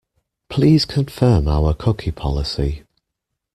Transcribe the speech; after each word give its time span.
Please 0.49 0.83
confirm 0.83 1.47
our 1.47 1.75
cookie 1.75 2.09
policy. 2.09 2.81